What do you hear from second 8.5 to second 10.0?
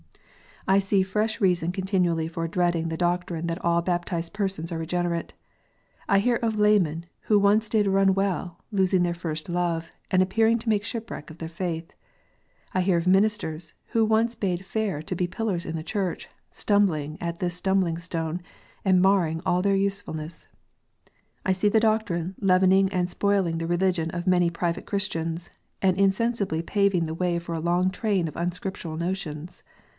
losing their first love,